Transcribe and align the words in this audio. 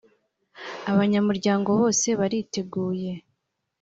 abanyamuryango 0.91 1.69
bose 1.81 2.07
bariteguye. 2.19 3.11